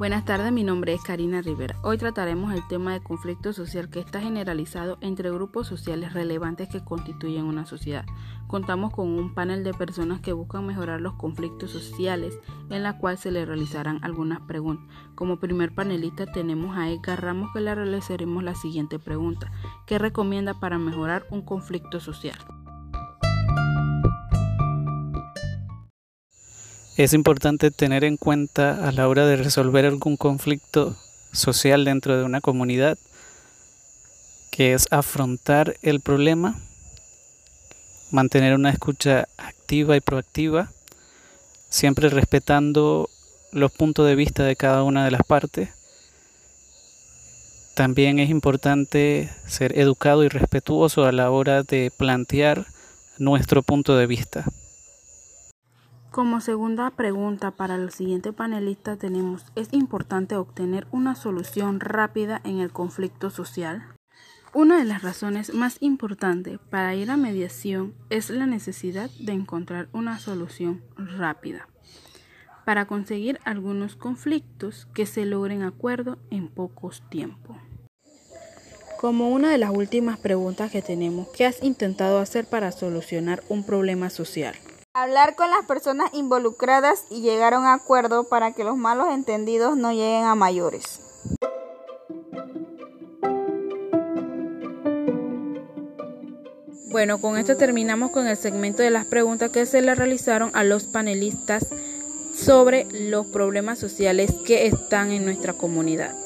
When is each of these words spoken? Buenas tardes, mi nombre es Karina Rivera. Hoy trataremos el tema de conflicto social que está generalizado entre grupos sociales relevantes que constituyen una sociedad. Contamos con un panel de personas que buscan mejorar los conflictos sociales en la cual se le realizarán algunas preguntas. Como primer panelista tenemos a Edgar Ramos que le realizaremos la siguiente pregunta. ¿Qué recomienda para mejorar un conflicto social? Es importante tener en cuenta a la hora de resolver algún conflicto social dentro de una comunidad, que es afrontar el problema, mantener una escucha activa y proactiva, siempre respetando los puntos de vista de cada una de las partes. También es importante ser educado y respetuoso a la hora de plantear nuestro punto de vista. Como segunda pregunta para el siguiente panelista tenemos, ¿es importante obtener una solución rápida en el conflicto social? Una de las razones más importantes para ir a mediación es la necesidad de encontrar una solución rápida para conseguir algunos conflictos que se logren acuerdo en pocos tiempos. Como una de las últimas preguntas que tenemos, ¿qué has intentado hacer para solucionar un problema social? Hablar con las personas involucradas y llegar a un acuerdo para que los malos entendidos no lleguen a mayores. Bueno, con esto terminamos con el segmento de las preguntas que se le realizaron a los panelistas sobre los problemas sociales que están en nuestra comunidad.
Buenas 0.00 0.24
tardes, 0.24 0.50
mi 0.50 0.64
nombre 0.64 0.94
es 0.94 1.02
Karina 1.02 1.42
Rivera. 1.42 1.76
Hoy 1.82 1.98
trataremos 1.98 2.54
el 2.54 2.66
tema 2.68 2.94
de 2.94 3.02
conflicto 3.02 3.52
social 3.52 3.90
que 3.90 4.00
está 4.00 4.18
generalizado 4.18 4.96
entre 5.02 5.30
grupos 5.30 5.66
sociales 5.66 6.14
relevantes 6.14 6.70
que 6.70 6.82
constituyen 6.82 7.44
una 7.44 7.66
sociedad. 7.66 8.06
Contamos 8.46 8.94
con 8.94 9.08
un 9.08 9.34
panel 9.34 9.62
de 9.62 9.74
personas 9.74 10.22
que 10.22 10.32
buscan 10.32 10.66
mejorar 10.66 11.02
los 11.02 11.16
conflictos 11.16 11.72
sociales 11.72 12.38
en 12.70 12.82
la 12.82 12.96
cual 12.96 13.18
se 13.18 13.30
le 13.30 13.44
realizarán 13.44 14.02
algunas 14.02 14.40
preguntas. 14.40 14.86
Como 15.14 15.38
primer 15.38 15.74
panelista 15.74 16.24
tenemos 16.24 16.78
a 16.78 16.88
Edgar 16.88 17.22
Ramos 17.22 17.50
que 17.52 17.60
le 17.60 17.74
realizaremos 17.74 18.42
la 18.42 18.54
siguiente 18.54 18.98
pregunta. 18.98 19.52
¿Qué 19.84 19.98
recomienda 19.98 20.58
para 20.58 20.78
mejorar 20.78 21.26
un 21.28 21.42
conflicto 21.42 22.00
social? 22.00 22.38
Es 27.00 27.14
importante 27.14 27.70
tener 27.70 28.04
en 28.04 28.18
cuenta 28.18 28.86
a 28.86 28.92
la 28.92 29.08
hora 29.08 29.26
de 29.26 29.36
resolver 29.36 29.86
algún 29.86 30.18
conflicto 30.18 30.98
social 31.32 31.86
dentro 31.86 32.18
de 32.18 32.24
una 32.24 32.42
comunidad, 32.42 32.98
que 34.50 34.74
es 34.74 34.86
afrontar 34.90 35.76
el 35.80 36.00
problema, 36.00 36.60
mantener 38.10 38.54
una 38.54 38.68
escucha 38.68 39.28
activa 39.38 39.96
y 39.96 40.02
proactiva, 40.02 40.72
siempre 41.70 42.10
respetando 42.10 43.08
los 43.50 43.72
puntos 43.72 44.06
de 44.06 44.14
vista 44.14 44.44
de 44.44 44.56
cada 44.56 44.82
una 44.82 45.02
de 45.02 45.10
las 45.10 45.22
partes. 45.22 45.70
También 47.72 48.18
es 48.18 48.28
importante 48.28 49.30
ser 49.46 49.78
educado 49.78 50.22
y 50.22 50.28
respetuoso 50.28 51.06
a 51.06 51.12
la 51.12 51.30
hora 51.30 51.62
de 51.62 51.90
plantear 51.96 52.66
nuestro 53.16 53.62
punto 53.62 53.96
de 53.96 54.06
vista. 54.06 54.44
Como 56.10 56.40
segunda 56.40 56.90
pregunta 56.90 57.52
para 57.52 57.76
el 57.76 57.92
siguiente 57.92 58.32
panelista 58.32 58.96
tenemos, 58.96 59.44
¿es 59.54 59.72
importante 59.72 60.34
obtener 60.34 60.88
una 60.90 61.14
solución 61.14 61.78
rápida 61.78 62.40
en 62.42 62.58
el 62.58 62.72
conflicto 62.72 63.30
social? 63.30 63.84
Una 64.52 64.78
de 64.78 64.86
las 64.86 65.02
razones 65.02 65.54
más 65.54 65.76
importantes 65.78 66.58
para 66.68 66.96
ir 66.96 67.12
a 67.12 67.16
mediación 67.16 67.94
es 68.10 68.28
la 68.28 68.46
necesidad 68.46 69.08
de 69.20 69.34
encontrar 69.34 69.88
una 69.92 70.18
solución 70.18 70.82
rápida 70.96 71.68
para 72.64 72.86
conseguir 72.86 73.38
algunos 73.44 73.94
conflictos 73.94 74.88
que 74.92 75.06
se 75.06 75.24
logren 75.24 75.62
acuerdo 75.62 76.18
en 76.30 76.48
pocos 76.48 77.08
tiempos. 77.08 77.56
Como 78.98 79.30
una 79.30 79.52
de 79.52 79.58
las 79.58 79.70
últimas 79.70 80.18
preguntas 80.18 80.72
que 80.72 80.82
tenemos, 80.82 81.28
¿qué 81.28 81.46
has 81.46 81.62
intentado 81.62 82.18
hacer 82.18 82.46
para 82.46 82.72
solucionar 82.72 83.44
un 83.48 83.64
problema 83.64 84.10
social? 84.10 84.56
Hablar 84.92 85.36
con 85.36 85.48
las 85.50 85.66
personas 85.66 86.10
involucradas 86.14 87.04
y 87.10 87.20
llegar 87.20 87.54
a 87.54 87.60
un 87.60 87.66
acuerdo 87.66 88.24
para 88.24 88.50
que 88.50 88.64
los 88.64 88.76
malos 88.76 89.06
entendidos 89.10 89.76
no 89.76 89.92
lleguen 89.92 90.24
a 90.24 90.34
mayores. 90.34 91.00
Bueno, 96.90 97.20
con 97.20 97.38
esto 97.38 97.56
terminamos 97.56 98.10
con 98.10 98.26
el 98.26 98.36
segmento 98.36 98.82
de 98.82 98.90
las 98.90 99.06
preguntas 99.06 99.52
que 99.52 99.64
se 99.64 99.80
le 99.80 99.94
realizaron 99.94 100.50
a 100.54 100.64
los 100.64 100.86
panelistas 100.88 101.68
sobre 102.34 102.88
los 102.90 103.26
problemas 103.26 103.78
sociales 103.78 104.34
que 104.44 104.66
están 104.66 105.12
en 105.12 105.24
nuestra 105.24 105.52
comunidad. 105.52 106.16